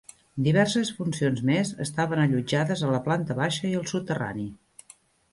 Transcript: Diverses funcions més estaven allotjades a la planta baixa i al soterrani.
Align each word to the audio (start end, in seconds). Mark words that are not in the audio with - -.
Diverses 0.45 0.89
funcions 0.99 1.41
més 1.49 1.73
estaven 1.85 2.21
allotjades 2.23 2.81
a 2.87 2.89
la 2.93 3.01
planta 3.09 3.37
baixa 3.41 3.69
i 3.73 3.75
al 3.81 3.85
soterrani. 3.93 4.47